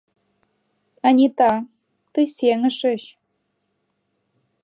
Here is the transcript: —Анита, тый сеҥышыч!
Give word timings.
—Анита, 1.07 1.53
тый 2.13 2.25
сеҥышыч! 2.35 3.03